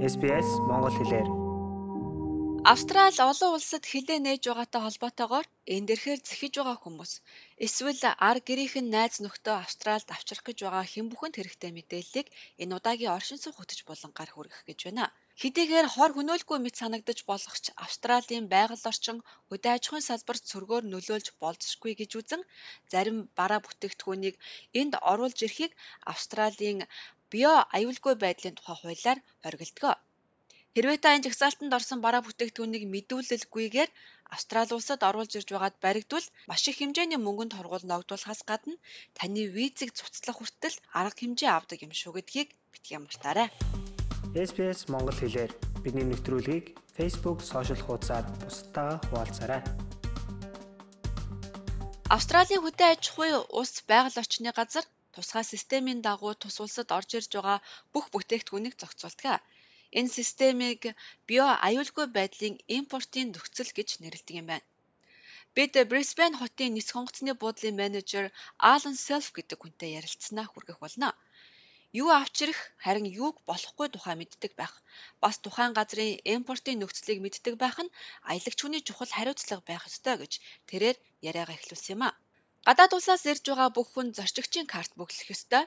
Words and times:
SBS 0.00 0.48
Монгол 0.68 0.96
хэлээр 0.96 1.28
Австрал 2.72 3.16
олон 3.30 3.50
улсад 3.56 3.84
хилээ 3.92 4.18
нээж 4.24 4.42
байгаатай 4.48 4.80
холбоотойгоор 4.84 5.46
энэ 5.74 5.88
дэрхээр 5.88 6.20
зэхэж 6.28 6.54
байгаа 6.56 6.78
хүмүүс 6.80 7.12
эсвэл 7.66 8.02
ар 8.28 8.38
гэрийнхэн 8.48 8.86
найз 8.94 9.14
нөхдөө 9.24 9.56
Австралд 9.64 10.08
авчрах 10.16 10.44
гэж 10.46 10.58
байгаа 10.64 10.84
хэн 10.92 11.06
бүхэнд 11.12 11.36
хэрэгтэй 11.36 11.72
мэдээллийг 11.76 12.28
энэ 12.62 12.76
удаагийн 12.78 13.14
оршин 13.16 13.38
суух 13.40 13.56
хөтөч 13.60 13.80
булангаар 13.88 14.30
хүргэх 14.32 14.60
гэж 14.68 14.78
байна. 14.88 15.04
Хэдийгээр 15.40 15.88
хор 15.94 16.10
хөнөөлгүй 16.14 16.58
мэт 16.60 16.76
санагдаж 16.80 17.18
болох 17.30 17.56
ч 17.64 17.66
Австралийн 17.84 18.44
байгаль 18.54 18.88
орчин 18.90 19.18
хөдөө 19.48 19.72
аж 19.76 19.84
ахуйн 19.86 20.04
салбарт 20.08 20.44
сөргөөр 20.50 20.84
нөлөөлж 20.92 21.28
болзошгүй 21.42 21.92
гэж 22.00 22.10
үзэн 22.20 22.42
зарим 22.92 23.18
бараа 23.38 23.60
бүтээгдэхүүнийг 23.64 24.36
энд 24.80 24.92
оруулж 25.12 25.38
ирэхийг 25.46 25.72
Австралийн 26.12 26.78
био 27.32 27.54
аюулгүй 27.76 28.14
байдлын 28.24 28.54
тухай 28.56 28.76
хуулиар 28.78 29.18
хориглодог. 29.42 29.96
Хэрвээ 30.74 30.98
та 31.02 31.14
энэ 31.18 31.26
жагсаалтанд 31.26 31.76
орсон 31.78 31.98
бараа 32.02 32.22
бүтээгдэхүүнийг 32.22 32.84
мэдүүлэлгүйгээр 32.94 33.90
Австрали 34.34 34.72
улсад 34.78 35.02
оруулж 35.08 35.32
ирж 35.34 35.48
байгаад 35.50 35.76
баригдвал 35.82 36.26
маш 36.46 36.62
их 36.70 36.78
хэмжээний 36.78 37.18
мөнгөнд 37.18 37.56
хоргуул 37.58 37.82
ногдуулахаас 37.90 38.46
гадна 38.50 38.78
таны 39.18 39.50
визийг 39.56 39.90
цуцлах 39.98 40.38
хүртэл 40.38 40.76
арга 40.94 41.18
хэмжээ 41.18 41.50
авдаг 41.50 41.78
юм 41.82 41.90
шүү 41.90 42.12
гэдгийг 42.14 42.48
битгий 42.70 42.98
мартаарай. 43.02 43.48
SPS 44.46 44.86
Монгол 44.92 45.18
хэлээр 45.18 45.50
бидний 45.82 46.06
мэдрэлгийг 46.06 46.78
Facebook 46.94 47.42
сошиал 47.42 47.82
хуудасаар 47.82 48.24
бусдаа 48.38 49.02
хуваалцаарай. 49.10 49.62
Австралийн 52.14 52.62
хөдөө 52.62 52.88
аж 52.94 53.02
ахуй 53.10 53.30
улс 53.58 53.74
байгаль 53.90 54.20
орчны 54.22 54.50
газар 54.54 54.86
тусгай 55.14 55.44
системийн 55.52 56.00
дагуу 56.06 56.32
тус 56.42 56.56
улсад 56.64 56.88
орж 56.98 57.10
ирж 57.18 57.30
байгаа 57.34 57.58
бүх 57.92 58.06
бүтээгдэхүүнийг 58.12 58.74
зохицуулдаг. 58.80 59.40
Энэ 59.98 60.14
системийг 60.18 60.82
био 61.28 61.46
аюулгүй 61.66 62.06
байдлын 62.16 62.56
импортын 62.78 63.26
нөхцөл 63.34 63.70
гэж 63.78 63.88
нэрлэдэг 64.02 64.36
юм 64.40 64.46
байна. 64.50 64.66
Бид 65.56 65.72
Brisbane 65.90 66.38
хотын 66.40 66.70
нисэх 66.74 66.94
онгоцны 67.00 67.32
буудлын 67.42 67.78
менежер 67.82 68.24
Alan 68.72 68.96
Self 69.06 69.26
гэдэг 69.36 69.58
хүнтэй 69.60 69.90
ярилцсанаа 69.98 70.46
хүргэх 70.48 70.78
болно. 70.84 71.10
Юу 72.00 72.08
авчрах 72.20 72.60
харин 72.84 73.06
юуг 73.22 73.36
болохгүй 73.50 73.88
тухай 73.90 74.14
мэддэг 74.18 74.52
байх. 74.60 74.74
Бас 75.22 75.36
тухайн 75.44 75.72
газрын 75.78 76.22
импортын 76.34 76.78
нөхцөлийг 76.78 77.18
мэддэг 77.22 77.54
байх 77.62 77.76
нь 77.82 77.94
аялагч 78.30 78.58
хүний 78.62 78.82
чухал 78.86 79.10
хариуцлага 79.14 79.62
байх 79.66 79.82
ёстой 79.90 80.16
гэж 80.22 80.32
тэрээр 80.70 80.96
яриагаа 81.28 81.56
эхлүүлсэн 81.58 81.94
юм 81.94 82.02
а. 82.06 82.10
Гадаад 82.66 82.92
улсаас 82.96 83.22
ирж 83.32 83.44
байгаа 83.48 83.70
бүх 83.76 83.88
хүн 83.92 84.08
зорчигчийн 84.16 84.68
карт 84.74 84.92
бүглэх 84.98 85.28
ёстой. 85.34 85.64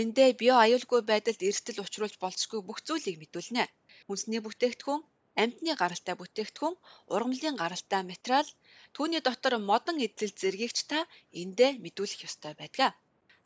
Эндээ 0.00 0.30
био 0.40 0.54
аюулгүй 0.64 1.00
байдалд 1.10 1.40
эрсдэл 1.48 1.82
учруулж 1.84 2.14
болцгүй 2.20 2.60
бүх 2.64 2.78
зүйлийг 2.86 3.16
мэдүүлнэ. 3.20 3.64
Хүнсний 4.06 4.40
бүтээгдэхүүн, 4.44 5.00
амьтны 5.42 5.72
гаралтай 5.80 6.14
бүтээгдэхүүн, 6.18 6.74
ургамлын 7.14 7.56
гаралтай 7.62 8.02
материал, 8.10 8.48
түүний 8.94 9.22
дотор 9.24 9.54
модон 9.70 9.96
эзэл 10.06 10.34
зэргийг 10.40 10.72
ч 10.76 10.80
та 10.90 10.98
эндээ 11.40 11.70
мэдүүлэх 11.84 12.20
ёстой 12.28 12.52
байдаг. 12.60 12.92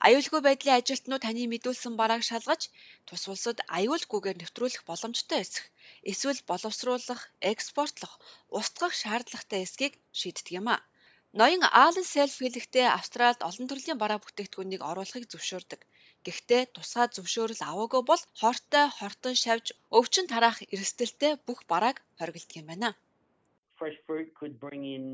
Аюулгүй 0.06 0.40
байдлын 0.44 0.78
ажилтнууд 0.78 1.22
таны 1.26 1.42
мэдүүлсэн 1.52 1.94
барааг 2.00 2.22
шалгаж 2.30 2.62
тус 3.06 3.22
улсад 3.32 3.58
аюулгүйгээр 3.78 4.40
нэвтрүүлэх 4.40 4.82
боломжтой 4.90 5.38
эсэх 5.44 5.64
эсвэл 6.10 6.40
боловсруулах, 6.50 7.22
экспортлох, 7.52 8.12
устгах 8.58 8.92
шаардлагатай 9.00 9.60
эсхийг 9.66 9.94
шийддэг 10.18 10.54
юм 10.60 10.68
а. 10.74 10.76
Ноён 11.38 11.62
Алан 11.84 12.06
Селф 12.12 12.36
хэлэхдээ 12.42 12.86
Австралид 12.98 13.40
олон 13.48 13.66
төрлийн 13.68 13.98
бараа 14.02 14.18
бүтээгдэхүүнийг 14.22 14.82
оруулахыг 14.90 15.24
зөвшөөрдөг. 15.30 15.80
Гэхдээ 16.26 16.62
тусгай 16.74 17.06
зөвшөөрөл 17.14 17.62
аваагүй 17.70 18.02
бол 18.10 18.22
хортой 18.40 18.86
хортон 18.98 19.34
шавж 19.42 19.66
өвчин 19.98 20.26
тараах 20.32 20.58
эрсдэлтэй 20.74 21.32
бүх 21.46 21.60
барааг 21.70 21.96
хоригддаг 22.18 22.58
юм 22.60 22.66
байна. 22.70 22.90
Fresh 23.78 23.98
fruit 24.06 24.28
could 24.38 24.54
bring 24.64 24.82
in 24.96 25.04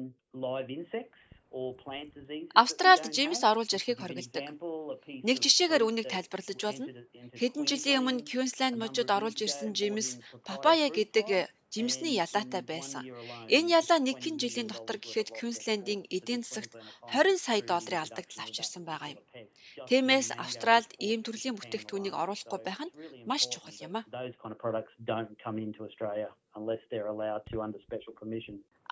live 0.45 0.69
insects 0.77 1.21
Австралид 2.63 3.15
жимс 3.17 3.41
оруулж 3.51 3.71
ирэхийг 3.75 3.99
хоригддаг. 4.01 4.47
Нэг 5.27 5.37
жишээгээр 5.45 5.87
үүнийг 5.87 6.09
тайлбарлаж 6.11 6.61
болно. 6.67 6.87
Хэдэн 7.39 7.65
жилийн 7.71 8.01
өмнө 8.01 8.27
Квинсленд 8.29 8.77
мужид 8.83 9.09
оруулж 9.17 9.39
ирсэн 9.47 9.71
жимс 9.79 10.09
папая 10.49 10.89
гэдэг 10.99 11.27
жимсний 11.75 12.15
ялаатай 12.25 12.63
байсан. 12.73 13.03
Энэ 13.57 13.73
ялаа 13.79 13.99
нэгэн 14.03 14.37
жилийн 14.43 14.69
дотор 14.71 14.99
гэхэд 15.03 15.29
Квинслендийн 15.37 16.03
эдийн 16.17 16.43
засагт 16.43 16.73
20 17.11 17.45
сая 17.47 17.63
долларын 17.71 18.03
алдагдал 18.03 18.43
авчирсан 18.45 18.83
байгаа 18.87 19.11
юм. 19.15 19.21
Тиймээс 19.89 20.29
Австральд 20.45 20.91
ийм 21.09 21.21
төрлийн 21.27 21.57
бүтээгдэхүүнийг 21.59 22.15
оруулахгүй 22.23 22.61
байх 22.63 22.81
нь 22.87 22.95
маш 23.31 23.43
чухал 23.53 23.79
юм 23.87 23.95
а. 23.99 24.03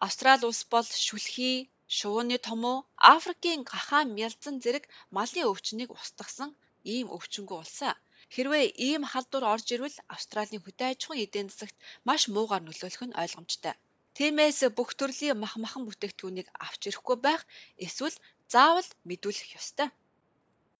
Австрали 0.06 0.44
улс 0.50 0.62
бол 0.72 0.88
шүлхий, 1.06 1.70
шувууны 1.96 2.36
томуу, 2.46 2.78
Африкийн 3.14 3.60
гахаан 3.70 4.08
мялзан 4.18 4.56
зэрэг 4.64 4.84
малын 5.16 5.48
өвчнийг 5.50 5.90
устгасан 5.98 6.50
ийм 6.94 7.06
өвчнгөө 7.16 7.58
улсаа. 7.62 7.94
Хэрвээ 8.34 8.64
ийм 8.88 9.02
халдвар 9.12 9.44
орж 9.54 9.66
ирвэл 9.74 9.98
Австралийн 10.14 10.62
хөдөө 10.64 10.88
аж 10.90 11.00
ахуйн 11.02 11.22
эдийн 11.24 11.48
засагт 11.50 11.76
маш 12.08 12.22
муугар 12.34 12.62
нөлөөлөх 12.64 13.02
нь 13.06 13.18
ойлгомжтой. 13.22 13.74
Тиймээс 14.16 14.58
бүх 14.76 14.90
төрлийн 14.98 15.38
мах 15.42 15.54
махан 15.62 15.82
бүтээгдэхүүнийг 15.86 16.48
авч 16.66 16.82
ирэхгүй 16.88 17.16
байх 17.26 17.42
эсвэл 17.86 18.16
заавал 18.52 18.88
мэдүүлэх 19.08 19.50
ёстой. 19.60 19.88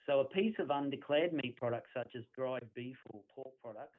So 0.06 0.20
a 0.20 0.24
piece 0.24 0.58
of 0.58 0.70
undeclared 0.70 1.32
meat 1.32 1.54
products 1.56 1.90
such 1.94 2.12
as 2.16 2.24
dried 2.34 2.68
beef 2.74 2.98
or 3.10 3.20
pork 3.34 3.54
products 3.62 3.98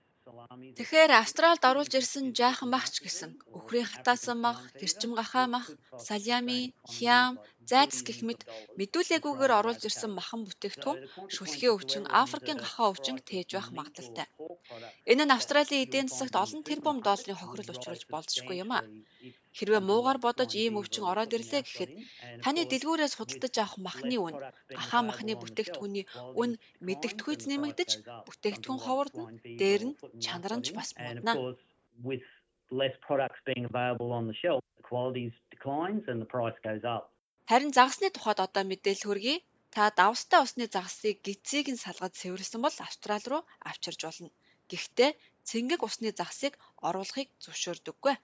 Тэгэхээр 0.79 1.11
Австралид 1.21 1.63
оруулж 1.69 1.93
ирсэн 1.99 2.25
жаахан 2.39 2.69
махч 2.71 2.95
гэсэн 3.03 3.31
өхрийн 3.57 3.87
хатаасан 3.91 4.37
мах, 4.45 4.59
хэрчим 4.79 5.11
гахаа 5.19 5.47
мах, 5.55 5.67
салями, 6.07 6.61
хям, 6.95 7.31
зайдас 7.69 7.99
гэх 8.07 8.19
мэт 8.27 8.41
мэдүүлээгүйгээр 8.79 9.57
оруулж 9.59 9.81
ирсэн 9.89 10.11
махан 10.15 10.41
бүтээгдэхүүн 10.47 10.99
шүлхий 11.35 11.71
өвчин, 11.75 12.03
Африкийн 12.23 12.59
гахаа 12.61 12.87
өвчин 12.91 13.17
тээж 13.27 13.49
байх 13.53 13.69
магадлалтай. 13.77 14.27
Энэ 15.12 15.24
нь 15.25 15.35
Австралийн 15.35 15.84
эдийн 15.85 16.07
засагт 16.09 16.35
олон 16.44 16.62
тэрбум 16.69 16.97
долларын 17.07 17.40
хохирол 17.40 17.74
учруулж 17.74 18.03
болзошгүй 18.13 18.56
юм 18.63 18.72
а. 18.78 18.79
Хэрвээ 19.57 19.81
муугаар 19.85 20.19
бодож 20.25 20.51
ийм 20.56 20.79
өвчин 20.81 21.03
ороод 21.12 21.35
ирлээ 21.38 21.62
гэхэд 21.66 21.91
таны 22.44 22.62
дэлгүүрээс 22.72 23.13
худалдаж 23.16 23.56
авах 23.59 23.75
махны 23.88 24.18
үн, 24.25 24.35
ахаа 24.81 25.01
махны 25.09 25.34
бүтээгдэхүүний 25.41 26.06
үн 26.41 26.51
мэдэгдэхүйц 26.88 27.41
нэмэгдэж 27.51 27.90
бүтээгдэхүүн 28.28 28.79
ховордно, 28.85 29.24
дээр 29.59 29.81
нь 29.88 29.97
чанар 30.24 30.53
нь 30.57 30.66
ч 30.66 30.68
бас 30.78 30.90
муудна. 31.03 31.34
less 32.81 32.95
products 33.07 33.40
being 33.45 33.66
available 33.72 34.12
on 34.19 34.25
the 34.28 34.34
shelf, 34.41 34.62
the 34.78 34.88
quality 34.91 35.25
declines 35.56 36.03
and 36.07 36.18
the 36.24 36.30
price 36.35 36.57
goes 36.68 36.84
up. 36.95 37.03
Харин 37.50 37.72
загасны 37.78 38.09
тухайд 38.09 38.40
одоо 38.45 38.63
мэдээлэл 38.72 39.07
хүргэе. 39.07 39.38
Та 39.74 39.90
давстай 40.00 40.40
усны 40.45 40.66
загасыг 40.75 41.18
гизийг 41.25 41.68
нь 41.74 41.81
салгаж 41.85 42.13
цэвэрлсэн 42.22 42.62
бол 42.66 42.78
Австрали 42.85 43.28
руу 43.31 43.41
авчирж 43.69 44.01
болно. 44.06 44.30
Гэхдээ 44.72 45.12
цэнгэг 45.47 45.81
усны 45.88 46.09
загасыг 46.19 46.53
оруулахыг 46.88 47.29
зөвшөөрдөггүй. 47.44 48.16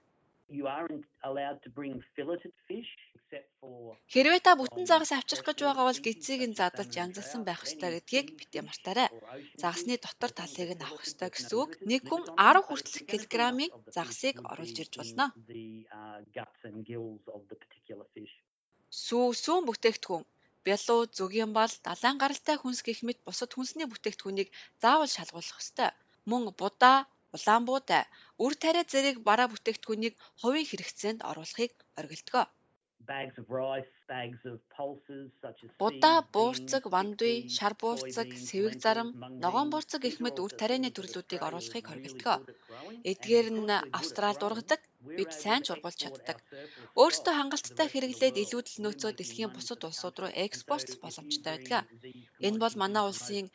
Хэрвээ 4.12 4.40
та 4.46 4.52
бүтэн 4.58 4.84
загас 4.90 5.12
авчрах 5.14 5.46
гэж 5.46 5.58
байгаа 5.62 5.86
бол 5.86 6.04
гизийг 6.06 6.42
нь 6.48 6.58
задалж 6.60 6.92
янзалсан 7.04 7.42
байх 7.46 7.60
ёстой 7.66 7.90
гэдгийг 7.94 8.26
битгий 8.38 8.62
мартаарай. 8.66 9.08
Загасны 9.62 9.94
дотор 10.04 10.30
талыг 10.34 10.70
нь 10.74 10.84
авах 10.86 11.06
ёстой 11.06 11.30
гэсэн 11.30 11.54
үг. 11.62 11.70
Нэг 11.90 12.02
хүн 12.10 12.22
10 12.34 12.66
хүртэлх 12.66 13.04
килограммын 13.10 13.70
загасыг 13.94 14.36
оруулж 14.50 14.76
ирж 14.82 14.94
болно. 14.98 15.26
Сүү, 19.04 19.26
сүүн 19.44 19.62
бүтээгдэхүүн 19.66 20.24
бялуу, 20.66 21.00
зүгийн 21.16 21.52
бал, 21.58 21.72
далайн 21.86 22.16
гаралтай 22.18 22.56
хүнс 22.58 22.80
гэх 22.86 23.00
мэт 23.06 23.18
бусад 23.26 23.50
хүнсний 23.54 23.86
бүтээгдэхүүнийг 23.88 24.48
заавал 24.82 25.10
шалгуулах 25.16 25.62
ёстой. 25.62 25.90
Мөн 26.28 26.42
будаа, 26.60 26.98
улаан 27.34 27.62
буудай, 27.68 28.04
үр 28.44 28.52
тариа 28.62 28.84
зэрэг 28.92 29.16
бараа 29.28 29.48
бүтээгдэхүүнийг 29.50 30.14
хувийн 30.40 30.68
хэрэгцээнд 30.68 31.20
оруулахыг 31.30 31.72
оргилдог. 31.98 32.48
Будаа, 35.80 36.18
буурцаг, 36.34 36.82
вандуй, 36.94 37.34
шар 37.56 37.74
буурцаг, 37.80 38.28
сэвэг 38.46 38.74
зарам, 38.84 39.08
ногоон 39.42 39.68
буурцаг 39.70 40.00
гэх 40.04 40.16
мэт 40.24 40.36
үр 40.44 40.52
тарианы 40.60 40.90
төрлүүдийг 40.92 41.42
оруулахыг 41.48 41.86
хоригддог. 41.88 42.40
Эдгээр 43.10 43.48
нь 43.56 43.72
Австралид 43.98 44.42
ургадаг, 44.46 44.80
бид 45.16 45.32
сайн 45.42 45.62
ч 45.64 45.72
ургуулж 45.72 45.98
чаддаг. 46.02 46.38
Өөрсдөө 47.00 47.34
хангалттай 47.36 47.88
хэрэглээд 47.90 48.36
илүүдэл 48.44 48.78
нөөцөө 48.84 49.10
дэлхийн 49.16 49.52
бусад 49.56 49.80
улсууд 49.88 50.16
руу 50.20 50.32
экспортлох 50.44 51.00
боломжтой 51.00 51.52
байдаг. 51.56 51.88
Энэ 52.46 52.60
бол 52.62 52.74
манай 52.82 53.04
улсын 53.08 53.46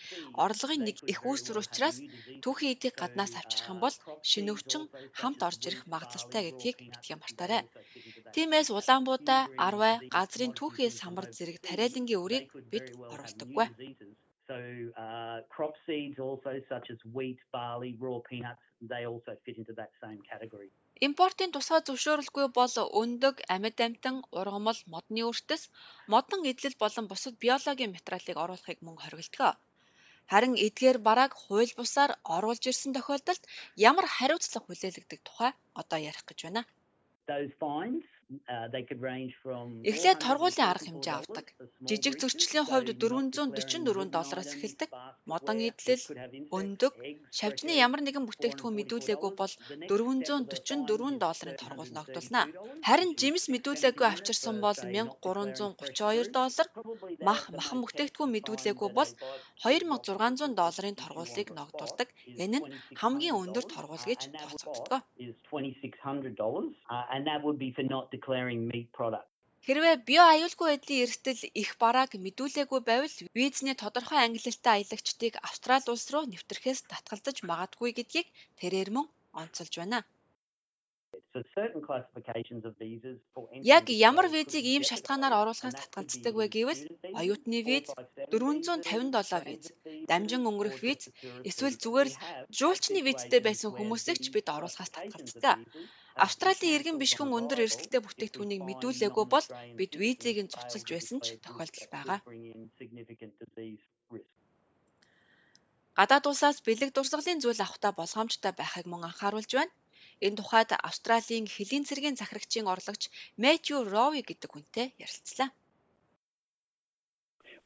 орлогын 0.45 0.81
нэг 0.87 0.97
их 1.11 1.19
үүсвэр 1.29 1.61
учраас 1.61 1.97
түүхийн 2.43 2.73
эдийг 2.75 2.95
гаднаас 2.97 3.33
авчрах 3.37 3.69
юм 3.73 3.79
бол 3.85 3.95
шинэ 4.29 4.51
өвчин 4.55 4.83
хамт 5.19 5.39
орж 5.47 5.61
ирэх 5.69 5.83
магадлалтай 5.93 6.41
гэдгийг 6.49 6.77
битгий 6.91 7.17
мартаарай. 7.21 7.61
Тиймээс 8.33 8.69
Улаанбуудаа, 8.77 9.41
Арвай, 9.67 9.95
газрын 10.15 10.53
түүхий 10.59 10.89
самбар 10.89 11.25
зэрэг 11.35 11.57
тариалангийн 11.67 12.23
үрийг 12.25 12.45
бид 12.73 12.87
оруулдаггүй. 13.13 13.67
So 14.47 14.57
uh, 15.05 15.41
crop 15.53 15.75
seeds 15.85 16.19
also 16.19 16.51
such 16.69 16.87
as 16.93 16.99
wheat, 17.15 17.39
barley, 17.51 17.91
raw 17.99 18.19
peanuts, 18.29 18.61
they 18.91 19.03
also 19.11 19.31
fit 19.43 19.57
into 19.57 19.73
that 19.73 19.91
same 20.03 20.21
category. 20.31 20.69
Импортын 21.07 21.51
тусгай 21.51 21.81
зөвшөөрөлгүй 21.87 22.45
бол 22.59 22.75
өндөг, 23.01 23.35
амьд 23.53 23.77
амтан, 23.85 24.15
ургамал, 24.39 24.79
модны 24.93 25.21
үртэс, 25.29 25.63
модон 26.13 26.41
эдлэл 26.51 26.77
болон 26.83 27.05
бусад 27.11 27.35
биологийн 27.43 27.91
материалыг 27.97 28.37
оруулахыг 28.43 28.79
мөн 28.85 28.95
хориглодог. 29.01 29.57
Харин 30.31 30.53
эдгээр 30.65 30.97
барааг 31.07 31.33
хууль 31.43 31.73
бусаар 31.79 32.11
оруулж 32.35 32.63
ирсэн 32.69 32.93
тохиолдолд 32.95 33.43
ямар 33.89 34.07
хариуцлага 34.15 34.65
хүлээлгдэг 34.65 35.19
тухай 35.27 35.51
одоо 35.81 35.99
ярих 36.09 36.23
гэж 36.29 36.39
байна. 36.45 36.61
Those 37.27 37.53
fines 37.61 38.05
Эхлээд 38.25 40.19
торгуулийн 40.25 40.65
арга 40.65 40.85
хэмжээ 40.89 41.15
авдаг. 41.21 41.45
Жижиг 41.85 42.17
зөрчлийн 42.17 42.65
хувьд 42.65 42.97
444 42.97 44.09
доллараас 44.09 44.49
эхэлдэг. 44.57 44.89
Модон 45.29 45.61
идэлэл, 45.61 46.05
өндөг, 46.57 46.93
шавжны 47.37 47.77
ямар 47.85 48.01
нэгэн 48.01 48.25
бүтээгдэхүүн 48.25 48.77
мэдүүлээгүй 48.81 49.31
бол 49.37 49.53
444 49.85 51.21
долларын 51.21 51.57
торгуул 51.61 51.91
ногдуулна. 51.93 52.41
Харин 52.87 53.11
жимс 53.13 53.45
мэдүүлээгүй 53.53 54.07
авчирсан 54.09 54.57
бол 54.57 54.73
1332 54.73 56.33
доллар, 56.33 56.67
мах 57.21 57.41
махан 57.53 57.79
бүтээгдэхүүн 57.85 58.33
мэдүүлээгүй 58.33 58.89
бол 58.97 59.11
2600 59.61 60.57
долларын 60.57 60.97
торгуулийг 60.97 61.49
ногдуулдаг. 61.53 62.09
Энэ 62.41 62.57
нь 62.57 62.67
хамгийн 62.97 63.37
өндөр 63.37 63.65
торгуул 63.69 64.01
гэж 64.09 64.33
тооцогддог 64.33 65.01
declaring 68.15 68.61
meat 68.71 68.89
product. 68.97 69.27
Хэрвээ 69.65 69.95
био 70.07 70.23
аюулгүй 70.33 70.67
байдлын 70.69 71.03
эрсдэл 71.05 71.41
их 71.61 71.69
барааг 71.81 72.11
мэдүүлээгүй 72.25 72.81
байвал 72.89 73.15
визний 73.37 73.77
тодорхой 73.83 74.19
ангилалтай 74.21 74.73
аялагчдыг 74.77 75.33
Австрали 75.47 75.89
улс 75.93 76.05
руу 76.13 76.23
нэвтрэхээс 76.29 76.79
татгалзаж 76.91 77.37
магадгүй 77.49 77.91
гэдгийг 77.97 78.27
тэрээр 78.59 78.89
мөн 78.95 79.07
онцолж 79.41 79.73
байна. 79.81 79.99
Яг 83.77 83.85
ямар 84.09 84.27
визийг 84.35 84.65
ийм 84.73 84.83
шалтгаанаар 84.89 85.35
оруулахаас 85.41 85.75
татгалздаг 85.79 86.33
вэ 86.37 86.45
гэвэл 86.55 86.81
оюутны 87.19 87.59
виз, 87.69 87.87
457 88.31 89.43
виз, 89.47 89.63
дамжин 90.09 90.47
өнгөрөх 90.49 90.77
виз, 90.85 91.01
эсвэл 91.49 91.75
зүгээр 91.83 92.07
л 92.11 92.19
жуулчны 92.57 92.99
визтэй 93.07 93.41
байсан 93.43 93.69
хүмүүсийг 93.75 94.17
ч 94.23 94.25
бид 94.35 94.47
оруулахаас 94.55 94.91
татгалздаг. 94.95 95.57
Австралийн 96.25 96.75
иргэн 96.75 96.97
бишгэн 97.01 97.35
өндөр 97.37 97.59
эрсдэлтэй 97.65 98.01
бүтээгдэхүүнийг 98.03 98.61
мэдүүлээгүй 98.63 99.25
бол 99.33 99.47
бид 99.79 99.91
визийг 100.01 100.37
нь 100.39 100.51
цуцалж 100.53 100.87
байсан 100.91 101.19
ч 101.25 101.35
тохиолдол 101.43 101.87
байгаа. 101.95 102.19
Гадаад 105.97 106.25
улсаас 106.31 106.57
бэлэг 106.67 106.89
дурсгалын 106.93 107.39
зүйл 107.43 107.63
авахта 107.63 107.89
болгоомжтой 107.99 108.53
байхыг 108.55 108.85
мөн 108.87 109.01
анхааруулж 109.09 109.51
байна. 109.55 109.73
Энэ 110.25 110.37
тухайд 110.39 110.69
Австралийн 110.87 111.45
хэлийн 111.47 111.83
цэргийн 111.87 112.15
захирагчийн 112.19 112.67
орлогч 112.73 113.03
Мэтью 113.41 113.83
Рови 113.93 114.21
гэдэг 114.29 114.49
хүнтэй 114.51 114.87
ярилцлаа. 115.05 115.49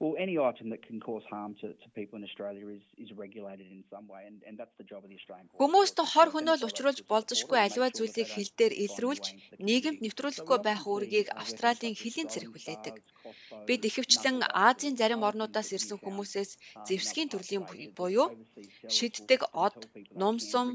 Well, 0.01 0.15
any 0.17 0.37
item 0.39 0.69
that 0.69 0.81
can 0.87 1.01
cause 1.01 1.23
harm 1.29 1.55
to, 1.59 1.67
to 1.81 1.87
people 1.93 2.17
in 2.19 2.23
Australia 2.23 2.65
is, 2.69 2.83
is 2.97 3.11
regulated 3.17 3.67
in 3.69 3.83
some 3.91 4.07
way, 4.07 4.23
and, 4.27 4.37
and 4.47 4.57
that's 4.57 4.75
the 4.77 4.85
job 4.85 5.03
of 5.03 5.09
the 5.11 5.17
Australian 5.19 5.47
Court. 5.49 5.59
Хүмүүст 5.59 5.99
хор 6.11 6.29
хөнөөл 6.35 6.63
учруулж 6.69 6.99
болзошгүй 7.11 7.59
аливаа 7.59 7.91
зүйлийг 7.97 8.29
хил 8.31 8.51
дээр 8.59 8.73
илрүүлж, 8.85 9.25
нийгэмд 9.59 9.99
нэвтрүүлэхгүй 9.99 10.59
байх 10.63 10.87
үүргийг 10.87 11.27
Австралийн 11.41 11.99
хэлийн 11.99 12.31
цэрэг 12.31 12.47
хүлээдэг. 12.47 12.95
Бид 13.67 13.81
ихэвчлэн 13.89 14.37
Азийн 14.67 14.95
зарим 14.95 15.27
орнуудаас 15.27 15.69
ирсэн 15.75 15.99
хүмүүсээс 15.99 16.51
зэвсгийн 16.87 17.29
төрлийн 17.31 17.67
буюу 17.99 18.27
шиддэг 18.95 19.41
од, 19.65 19.77
нумсум, 20.21 20.67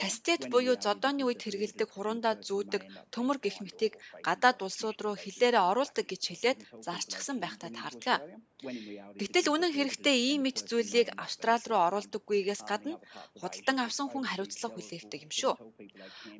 кастет 0.00 0.48
буюу 0.52 0.80
зодооны 0.80 1.22
үед 1.28 1.44
хэрэгэлдэг 1.44 1.88
хурундаа 1.92 2.34
зүүдэг 2.48 2.82
төмөр 3.14 3.38
гих 3.44 3.60
мэтийг 3.60 4.00
гадаад 4.26 4.58
улсууд 4.64 4.98
руу 5.04 5.16
хилээрээ 5.20 5.68
оруулдаг 5.70 6.06
гэж 6.08 6.22
хэлээд 6.26 6.58
зарчгсан 6.86 7.36
байхтай 7.44 7.70
таардаг. 7.76 8.20
Гэтэл 8.62 9.46
үнэн 9.54 9.72
хэрэгтээ 9.74 10.16
ийм 10.30 10.40
мэт 10.46 10.58
зүйлийг 10.70 11.08
Австрали 11.24 11.66
руу 11.66 11.82
оруулдаггүйгээс 11.88 12.62
гадна 12.70 12.94
худалдан 13.40 13.78
авсан 13.82 14.06
хүн 14.10 14.24
хариуцлага 14.30 14.74
хүлээдэг 14.74 15.20
юм 15.26 15.32
шүү. 15.40 15.54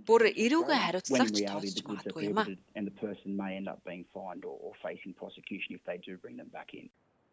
Бүр 0.07 0.23
эрүүгийн 0.45 0.85
хариуцлагач 0.87 1.37
тооцож 1.43 1.79
магадгүй 1.89 2.23
юм 2.31 2.39
а. 2.39 2.47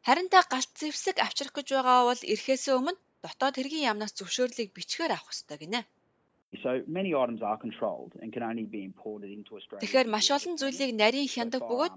Харин 0.08 0.28
та 0.34 0.40
галт 0.54 0.72
зэвсэг 0.82 1.18
авчрах 1.22 1.54
гэж 1.56 1.68
байгаа 1.76 2.00
бол 2.10 2.22
эрхээсээ 2.34 2.76
өмнө 2.80 2.98
дотоод 3.24 3.56
хэргийн 3.58 3.88
яамнаас 3.90 4.14
зөвшөөрлийг 4.18 4.70
бичгээр 4.74 5.12
авах 5.14 5.34
ёстой 5.36 5.58
гинэ. 5.62 5.82
Тэгэхээр 9.82 10.08
маш 10.10 10.28
олон 10.38 10.56
зүйлийг 10.58 10.92
нарийн 10.98 11.30
хяндаг 11.34 11.62
бөгөөд 11.70 11.96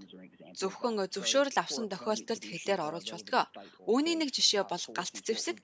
зөвхөн 0.61 0.95
зөвшөөрөл 1.13 1.57
авсан 1.63 1.85
тохиолдолд 1.89 2.43
хэлээр 2.45 2.85
оруулж 2.85 3.09
болдог. 3.11 3.49
Үүний 3.91 4.15
нэг 4.17 4.29
жишээ 4.37 4.63
бол 4.69 4.85
галт 4.97 5.15
зэвсэг. 5.25 5.57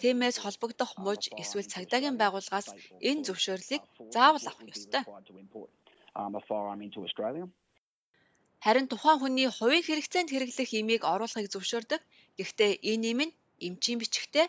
Тиймээс 0.00 0.36
холбогдох 0.44 0.92
муж 1.04 1.22
эсвэл 1.42 1.72
цагдаагийн 1.72 2.16
байгууллагаас 2.22 2.68
энэ 3.08 3.24
зөвшөөрлийг 3.26 3.82
заавал 4.14 4.46
авах 4.46 4.70
ёстой. 4.74 5.02
Харин 8.64 8.86
тухайн 8.88 9.18
хүний 9.20 9.48
хувийн 9.50 9.86
хэрэгцээнд 9.86 10.30
хэрэглэх 10.30 10.70
имийг 10.80 11.02
оруулахыг 11.12 11.50
зөвшөөрдөг. 11.50 12.00
Гэхдээ 12.38 12.72
энэ 12.90 13.06
им 13.12 13.20
нь 13.26 13.36
эмчийн 13.66 13.98
бичгтээ 14.00 14.46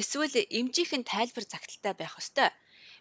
эсвэл 0.00 0.34
эмчийнхэн 0.58 1.02
тайлбар 1.12 1.44
загталтай 1.52 1.94
байх 1.96 2.14
ёстой. 2.22 2.50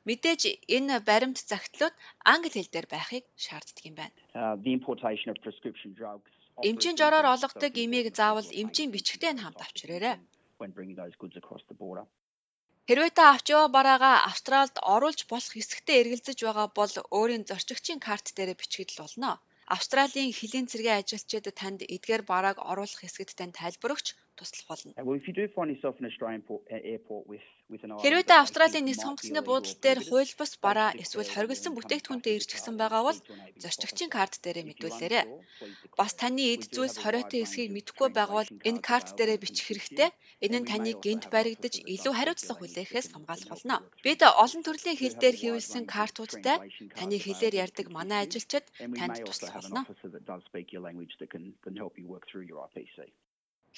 Мэдээж 0.08 0.42
энэ 0.78 0.96
баримт 1.10 1.38
загтлууд 1.52 1.96
англи 2.34 2.50
хэл 2.54 2.74
дээр 2.74 2.88
байхыг 2.94 3.26
шаарддаг 3.46 3.84
юм 3.90 3.96
байна. 3.98 4.16
Uh, 4.38 4.54
Эмчийн 6.70 6.96
жороор 7.02 7.28
олгодог 7.36 7.74
имийг 7.84 8.08
заавал 8.20 8.50
эмчийн 8.62 8.90
бичгтээ 8.94 9.34
нь 9.34 9.42
хамт 9.44 9.60
авчирээрэй. 9.66 10.16
Хэрвээ 12.88 13.12
та 13.18 13.24
авч 13.34 13.46
яваа 13.56 13.70
бараагаа 13.78 14.16
Австралид 14.30 14.78
оруулж 14.94 15.22
болох 15.32 15.54
хэсэгтээ 15.56 16.00
эргэлзэж 16.02 16.38
байгаа 16.46 16.68
бол 16.80 16.94
өөрийн 17.18 17.44
зорчигчийн 17.50 18.00
карт 18.08 18.28
дээр 18.38 18.52
бичгэд 18.60 18.90
л 18.94 19.02
болно. 19.04 19.32
Австралийн 19.76 20.32
хилийн 20.38 20.70
цэргийн 20.72 21.00
ажилчид 21.02 21.46
танд 21.60 21.80
эдгээр 21.96 22.24
барааг 22.32 22.58
оруулах 22.72 23.02
хэсэгт 23.02 23.38
тань 23.40 23.58
тайлбарагч 23.60 24.08
туслах 24.40 24.68
болно. 24.70 24.92
Хэрвээ 28.04 28.26
та 28.30 28.36
Австралийн 28.46 28.86
нийт 28.86 29.02
сонгоцны 29.02 29.42
буудлын 29.42 29.82
дээр 29.82 30.00
хууль 30.06 30.34
бус 30.38 30.54
бараа 30.66 30.90
эсвэл 31.02 31.34
хоригдсан 31.34 31.74
бүтээгдэхүүнтэй 31.74 32.38
ирчихсэн 32.38 32.76
байгаа 32.78 33.02
бол 33.08 33.20
зорчигчийн 33.62 34.12
карт 34.14 34.38
дээрээ 34.44 34.66
мэдүүлээрэй. 34.70 35.26
Бас 36.00 36.14
таны 36.22 36.44
эд 36.54 36.64
зүйлс 36.76 37.02
хориотын 37.02 37.42
эсхийг 37.42 37.74
мэдэхгүй 37.74 38.10
байгаа 38.14 38.38
бол 38.40 38.52
энэ 38.70 38.86
карт 38.90 39.10
дээрээ 39.18 39.42
бичих 39.42 39.66
хэрэгтэй. 39.66 40.10
Энэ 40.46 40.58
нь 40.62 40.70
таныг 40.70 40.98
гинт 41.02 41.26
баригдаж 41.34 41.76
илүү 41.94 42.14
хариуцлага 42.16 42.62
хүлээхээс 42.62 43.08
хамгаалах 43.12 43.50
болно. 43.52 43.76
Бид 44.06 44.22
олон 44.44 44.62
төрлийн 44.64 45.00
хэл 45.00 45.18
дээр 45.18 45.36
хэвлсэн 45.42 45.84
картуудтай 45.90 46.58
таны 46.98 47.18
хэлээр 47.18 47.56
ярьдаг 47.66 47.88
манай 47.98 48.20
ажилчид 48.30 48.66
танд 48.98 49.16
туслах 49.26 49.58
болно. 49.58 49.82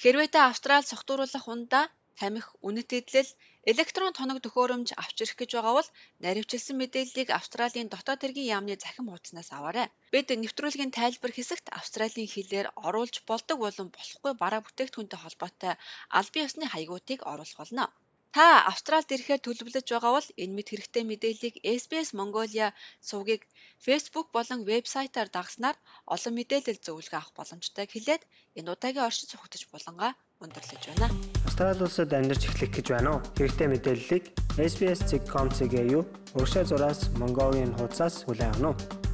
Хэрвээ 0.02 0.28
та 0.34 0.40
Австрали 0.50 0.86
согтууруулах 0.90 1.44
ундаа 1.54 1.84
тамхи, 2.18 2.50
үнэт 2.66 2.90
эдлэл, 2.98 3.30
электрон 3.72 4.12
тоног 4.18 4.38
төхөөрөмж 4.42 4.88
авч 5.02 5.16
ирэх 5.22 5.36
гэж 5.38 5.50
байгаа 5.54 5.74
бол 5.78 5.88
наривчилсан 6.24 6.76
мэдээллийг 6.78 7.28
Австралийн 7.38 7.88
дотоод 7.90 8.20
хэргийн 8.22 8.50
яамны 8.56 8.74
захин 8.78 9.06
хуудаснаас 9.06 9.50
аваарай. 9.56 9.86
Бид 10.14 10.28
нэвтрүүлгийн 10.42 10.94
тайлбар 10.98 11.32
хэсэгт 11.34 11.66
Австралийн 11.78 12.30
хэлээр 12.34 12.66
оруулж 12.86 13.16
болдог 13.30 13.58
болон 13.64 13.88
болохгүй 13.96 14.32
бараа 14.42 14.60
бүтээгдэхүүнтэй 14.62 15.18
холбоотой 15.20 15.74
албан 16.18 16.44
ёсны 16.46 16.64
хаягуудыг 16.70 17.20
оруулах 17.32 17.58
болно. 17.60 17.84
Та 18.36 18.68
Австралид 18.68 19.08
ирэхээр 19.08 19.40
төлөвлөж 19.40 19.86
байгаа 19.88 20.12
бол 20.20 20.28
энэ 20.36 20.56
мэт 20.56 20.68
хэрэгтэй 20.68 21.04
мэдээллийг 21.08 21.54
SBS 21.64 22.12
Mongolia 22.12 22.76
сувгийг 23.00 23.48
Facebook 23.80 24.28
болон 24.36 24.68
вебсайтаар 24.68 25.32
дагснаар 25.32 25.76
олон 26.14 26.34
мэдээлэл 26.36 26.84
зөвлөгөө 26.84 27.18
авах 27.18 27.32
боломжтой 27.32 27.88
хэлээд 27.88 28.22
энэ 28.58 28.72
удаагийн 28.74 29.08
оршин 29.08 29.32
суугдаж 29.32 29.62
булангаа 29.72 30.12
өндөрлөж 30.44 30.82
байна. 30.92 31.08
Австрали 31.48 31.82
улсад 31.88 32.12
амьдарч 32.12 32.42
эхлэх 32.52 32.72
гэж 32.76 32.86
байна 32.92 33.16
уу? 33.16 33.24
Хэрэгтэй 33.40 33.68
мэдээллийг 33.72 34.24
SBS.com.cg 34.60 35.74
юу? 35.96 36.04
Урагшаа 36.36 36.68
зураас 36.68 37.08
Mongolian 37.16 37.72
хуудасаас 37.80 38.28
хүлээн 38.28 38.60
авах 38.60 38.60
нь 38.60 39.07